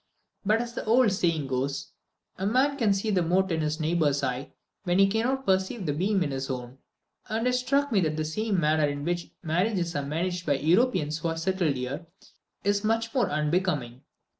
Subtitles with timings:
[0.43, 1.91] But as the old saying goes
[2.39, 4.51] "A man can see the mote in his neighbour's eye
[4.83, 6.79] when he cannot perceive the beam in his own;"
[7.29, 11.19] and it struck me that the manner in which marriages are managed among the Europeans
[11.19, 12.07] who are settled here,
[12.63, 14.01] is much more unbecoming.